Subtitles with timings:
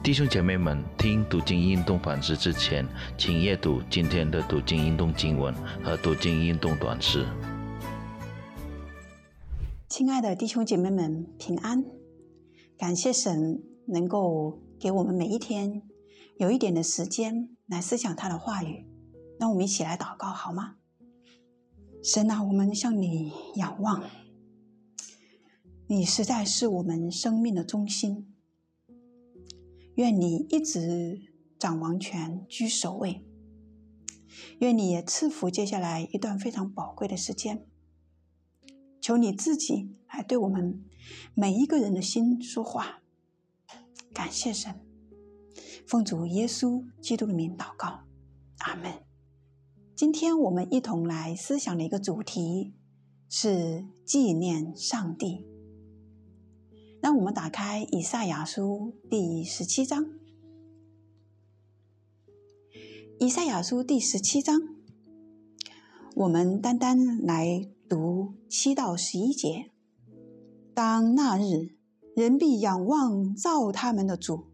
[0.00, 2.86] 弟兄姐妹们，听读经运动反思之前，
[3.18, 7.26] 请阅读今天的读经运动经文和读经运动短诗。
[9.88, 11.84] 亲爱的弟兄姐妹们，平安！
[12.78, 15.82] 感谢神能够给我们每一天
[16.38, 18.86] 有一点的时间来思想他的话语。
[19.38, 20.76] 让我们一起来祷告好吗？
[22.02, 24.02] 神啊，我们向你仰望，
[25.88, 28.32] 你实在是我们生命的中心。
[29.98, 31.20] 愿你一直
[31.58, 33.26] 掌王权，居首位。
[34.60, 37.66] 愿你也赐福接下来一段非常宝贵的时间。
[39.00, 40.84] 求你自己来对我们
[41.34, 43.00] 每一个人的心说话。
[44.14, 44.72] 感谢神，
[45.84, 48.04] 奉主耶稣基督的名祷告，
[48.58, 49.02] 阿门。
[49.96, 52.72] 今天我们一同来思想的一个主题
[53.28, 55.44] 是纪念上帝。
[57.00, 60.06] 让我们打开以赛亚书第十七章。
[63.20, 64.60] 以赛亚书第十七章，
[66.16, 69.70] 我们单单来读七到十一节。
[70.74, 71.76] 当那日，
[72.16, 74.46] 人必仰望造他们的主，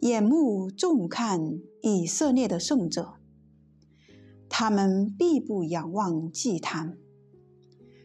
[0.00, 3.14] 眼目重看以色列的圣者。
[4.48, 6.98] 他们必不仰望祭坛，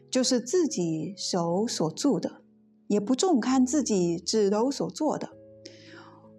[0.10, 2.44] 就是自己手所铸的。
[2.88, 5.30] 也不重看自己指头所做的，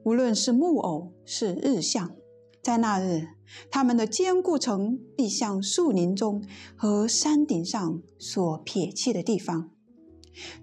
[0.02, 2.16] 无论是木偶是日像，
[2.62, 3.28] 在那日，
[3.70, 6.42] 他们的坚固城必像树林中
[6.74, 9.70] 和山顶上所撇弃的地方，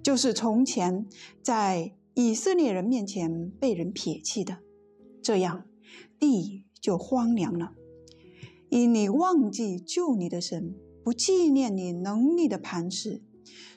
[0.02, 1.06] 就是从前
[1.44, 4.58] 在以色列人面前被人撇弃的，
[5.22, 5.66] 这样
[6.20, 7.74] 地就荒凉了。
[8.70, 13.22] 因你忘记救你的神，不纪念你能力的磐石，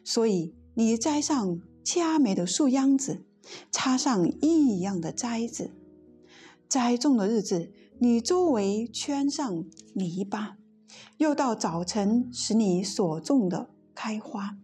[0.03, 1.61] 所以你栽上。
[1.91, 3.25] 佳美的树秧子，
[3.73, 5.71] 插上异样的栽子，
[6.69, 10.59] 栽种的日子，你周围圈上泥巴，
[11.17, 14.59] 又到早晨使你所种的开花，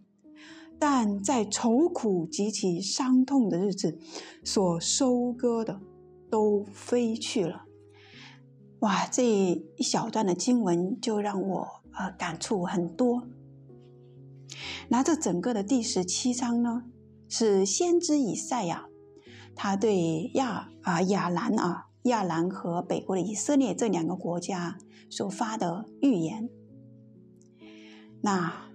[0.77, 3.97] 但在愁苦及其伤痛的日子，
[4.43, 5.81] 所收割的
[6.29, 7.65] 都飞去了。
[8.81, 13.23] 哇，这一小段的经文就让我呃感触很多。
[14.89, 16.83] 拿着整个的第十七章呢？
[17.37, 18.85] 是先知以赛亚，
[19.57, 24.77] 他对亚啊亚兰啊亚兰和北国的以色列这两个国家
[25.09, 26.49] 所发的预言。
[28.21, 28.71] 那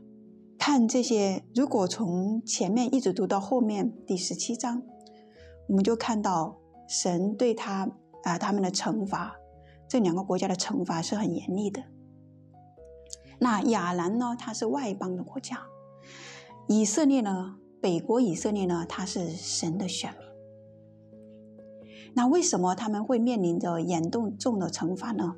[0.58, 4.82] 看这些，如果从前面一直读到后面第十七章，
[5.66, 7.88] 我们就看到神对他
[8.24, 9.36] 啊他们的惩罚，
[9.88, 11.82] 这两个国家的惩罚是很严厉的。
[13.38, 15.62] 那亚兰呢，它是外邦的国家，
[16.68, 17.56] 以色列呢？
[17.80, 20.20] 北国以色列呢，他是神的选民。
[22.14, 25.36] 那为什么他们会面临着严重重的惩罚呢？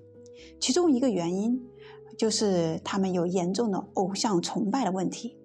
[0.58, 1.62] 其中一个原因
[2.18, 5.38] 就是他们有严重的偶像崇拜的问题。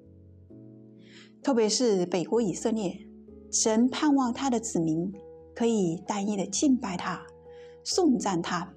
[1.44, 3.08] 特别是北国以色列，
[3.52, 5.14] 神盼望他的子民
[5.54, 7.22] 可以单一的敬拜他、
[7.84, 8.74] 颂赞他。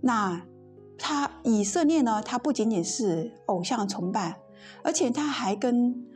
[0.00, 0.46] 那
[0.98, 2.22] 他以色列呢？
[2.22, 4.40] 他不仅仅是偶像崇拜，
[4.82, 6.06] 而且他还跟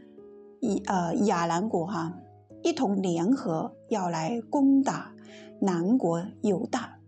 [0.62, 2.16] 以呃亚兰国哈
[2.62, 5.12] 一同联合要来攻打
[5.60, 7.00] 南国犹大，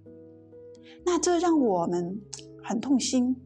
[1.06, 2.20] 那这让我们
[2.64, 3.36] 很痛心。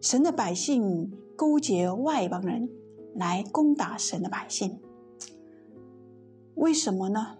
[0.00, 2.70] 神的百姓勾结外邦人
[3.14, 4.80] 来攻打神的百姓，
[6.54, 7.38] 为什么呢？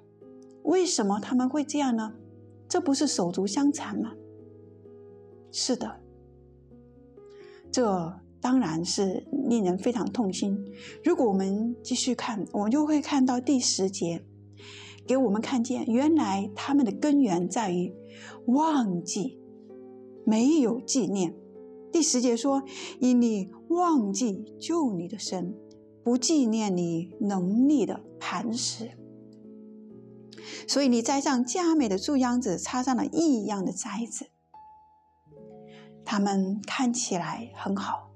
[0.65, 2.13] 为什么他们会这样呢？
[2.69, 4.13] 这不是手足相残吗？
[5.51, 5.99] 是的，
[7.73, 8.21] 这。
[8.45, 10.71] 当然是令人非常痛心。
[11.03, 14.23] 如果我们继续看，我们就会看到第十节，
[15.07, 17.91] 给我们看见原来他们的根源在于
[18.49, 19.41] 忘记，
[20.27, 21.35] 没有纪念。
[21.91, 22.63] 第十节说
[23.01, 25.57] ：“因你忘记救你的神，
[26.03, 28.91] 不纪念你能力的磐石，
[30.69, 34.27] 所以你栽上佳美的树秧子，插上了异样的栽子，
[36.05, 38.11] 他们看起来很好。”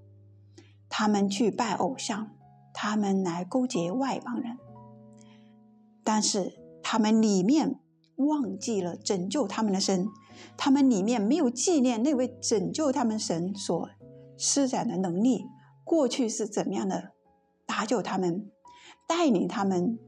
[0.89, 2.31] 他们去拜偶像，
[2.73, 4.59] 他们来勾结外邦人，
[6.03, 7.79] 但是他们里面
[8.17, 10.09] 忘记了拯救他们的神，
[10.57, 13.89] 他们里面没有纪念那位拯救他们神所
[14.37, 15.45] 施展的能力，
[15.85, 17.13] 过去是怎么样的
[17.67, 18.51] 搭救他们，
[19.07, 19.99] 带领他们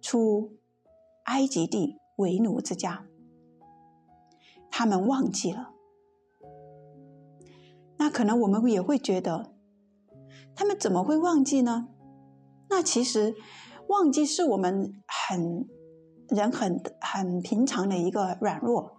[0.00, 0.56] 出
[1.24, 3.04] 埃及地为奴之家，
[4.70, 5.74] 他们忘记了，
[7.98, 9.51] 那可能我们也会觉得。
[10.54, 11.88] 他们怎么会忘记呢？
[12.68, 13.34] 那其实
[13.88, 15.68] 忘记是我们很
[16.28, 18.96] 人很很平常的一个软弱，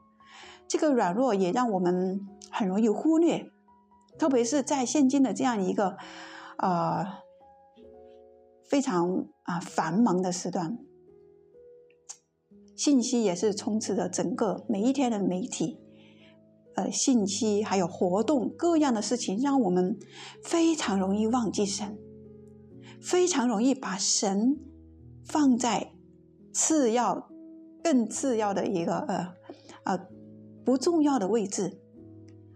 [0.68, 2.22] 这个软弱也让我们
[2.52, 3.50] 很容易忽略，
[4.20, 5.98] 特别是在现今的这样一个
[6.58, 7.06] 呃
[8.64, 10.78] 非常啊繁忙的时段，
[12.76, 15.80] 信息也是充斥着整个每一天的媒体，
[16.76, 19.98] 呃信息还有活动各样的事情，让我们
[20.44, 21.98] 非常容易忘记神，
[23.02, 24.58] 非常容易把神
[25.26, 25.92] 放在。
[26.56, 27.32] 次要、
[27.84, 29.34] 更次要的一个呃
[29.86, 30.08] 呃
[30.64, 31.82] 不重要的位置，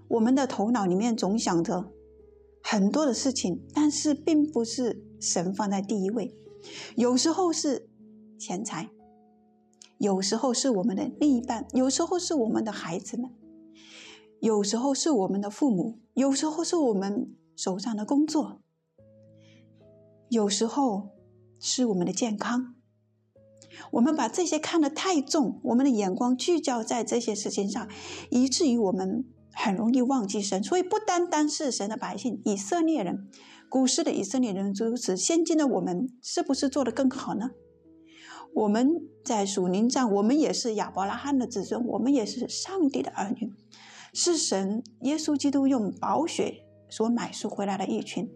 [0.08, 1.92] 我们的头脑里面总想着
[2.62, 6.32] 很多的事情，但是并不是神放在第一位。
[6.96, 7.90] 有时候是
[8.38, 8.92] 钱财，
[9.98, 13.32] 有时候是我们的另一半，有时候是我们的孩子们，
[14.40, 18.62] 有时候是我们的父母，有时候是我们手上的工作，
[20.30, 21.10] 有时候
[21.60, 22.76] 是我们的健康。
[23.92, 27.88] 我们把这些看得太重，我们的眼光聚焦在这些事情上，
[28.32, 30.64] 以至于我们很容易忘记神。
[30.64, 33.28] 所以，不单单是神的百姓，以色列人，
[33.70, 37.52] 古时的以色列人如此，现今的我们是不是做得更好呢？
[38.56, 43.54] 我们在属灵上，我们也是亚伯拉罕的子孙，我们也是上帝的儿女，
[44.20, 48.28] 是神耶稣基督用宝血所买赎回来的一群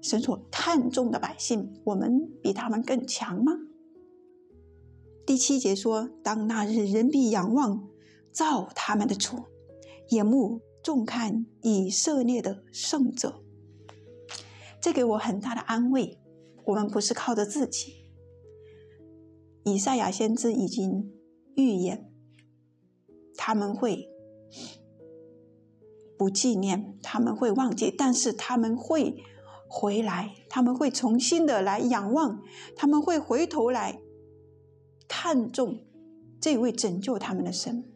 [0.00, 1.80] 神所看重的百姓。
[1.82, 3.50] 我们比他们更强吗？
[5.26, 7.88] 第七节说：“当那日，人必仰望
[8.30, 9.42] 造他们的主，
[10.10, 13.42] 眼目重看以色列的圣者。”
[14.80, 16.20] 这给我很大的安慰。
[16.66, 18.06] 我们不是靠着自己。
[19.64, 21.10] 以赛亚先知已经
[21.56, 22.08] 预言，
[23.34, 24.08] 他们会
[26.20, 29.24] 不纪念，他们会忘记，但是他们会
[29.66, 32.42] 回来，他们会重新的来仰望，
[32.76, 34.02] 他们会回头来。
[35.08, 35.78] 看重
[36.38, 37.90] 这位拯救他们的神，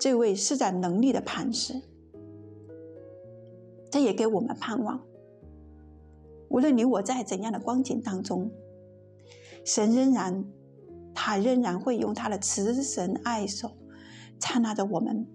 [0.00, 1.82] 这位施展能力的磐石，
[3.90, 5.02] 这也给我们盼望。
[6.48, 8.50] 无论你我在怎样的光景当中，
[9.66, 10.46] 神仍然，
[11.14, 13.72] 他仍然会用他的慈神爱手
[14.40, 15.26] 刹那着我们，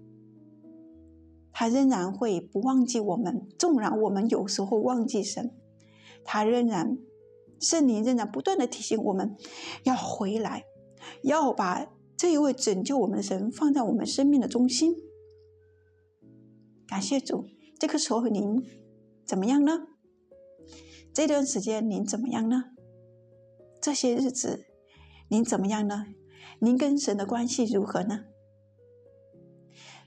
[1.61, 3.47] 他仍然会不忘记我们。
[3.59, 5.51] 纵然我们有时候忘记神，
[6.23, 6.97] 他仍然
[7.59, 9.37] 圣灵仍然不断的提醒我们
[9.83, 10.63] 要回来。
[11.21, 11.85] 要把
[12.17, 14.95] 这一位拯救我们的神放在我们生命的中心。
[16.87, 17.45] 感谢主，
[17.77, 18.63] 这个时候您
[19.23, 19.85] 怎么样呢？
[21.13, 22.71] 这段时间您怎么样呢？
[23.79, 24.65] 这些日子
[25.29, 26.07] 您怎么样呢？
[26.59, 28.21] 您跟神的关系如何呢？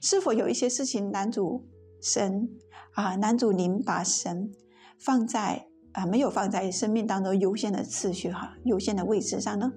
[0.05, 1.65] 是否有一些事情，男主
[1.99, 2.51] 神
[2.93, 4.53] 啊，男主您把神
[4.99, 9.73] 放在啊没有放在生命当中优先的次序哈，优先的位置上呢？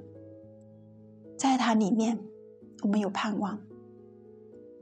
[1.38, 2.20] 在它里面，
[2.84, 3.58] 我们有盼望。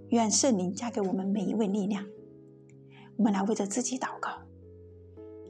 [0.09, 2.03] 愿圣灵加给我们每一位力量。
[3.15, 4.31] 我们来为着自己祷告。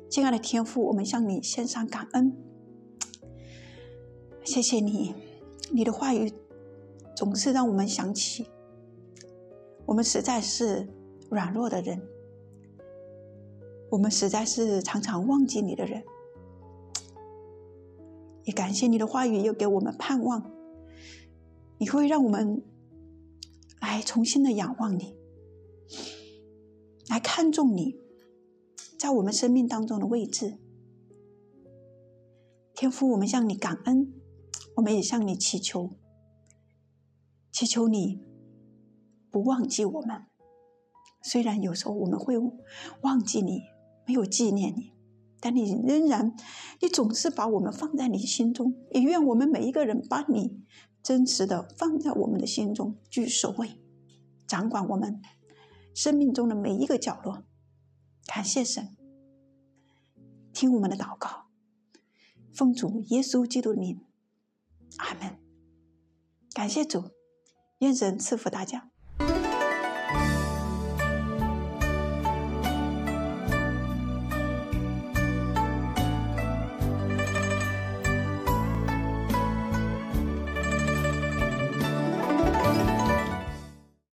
[0.09, 2.35] 亲爱的天父，我们向你献上感恩。
[4.43, 5.15] 谢谢你，
[5.71, 6.33] 你的话语
[7.15, 8.45] 总是让我们想起，
[9.85, 10.87] 我们实在是
[11.29, 12.01] 软弱的人，
[13.91, 16.03] 我们实在是常常忘记你的人。
[18.43, 20.51] 也感谢你的话语，又给我们盼望。
[21.77, 22.63] 你会让我们
[23.81, 25.15] 来重新的仰望你，
[27.09, 27.99] 来看重你
[28.97, 30.57] 在我们生命当中的位置。
[32.73, 34.13] 天父，我们向你感恩，
[34.75, 35.91] 我们也向你祈求，
[37.51, 38.21] 祈求你
[39.35, 40.23] 不忘记我们。
[41.21, 42.37] 虽然有时候我们会
[43.01, 43.63] 忘记你，
[44.07, 44.93] 没有纪念你，
[45.41, 46.33] 但你仍然，
[46.79, 48.73] 你总是把我们放在你心中。
[48.91, 50.63] 也愿我们每一个人把你。
[51.03, 53.77] 真实的放在我们的心中，居首位，
[54.47, 55.21] 掌管我们
[55.93, 57.43] 生命中的每一个角落。
[58.25, 58.95] 感谢神，
[60.53, 61.47] 听我们的祷告，
[62.53, 63.99] 奉主耶稣基督的名，
[64.99, 65.37] 阿门。
[66.53, 67.03] 感谢主，
[67.79, 68.89] 愿神赐福大家。